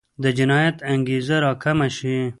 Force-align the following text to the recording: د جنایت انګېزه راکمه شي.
د 0.23 0.25
جنایت 0.37 0.77
انګېزه 0.93 1.37
راکمه 1.45 1.87
شي. 1.97 2.15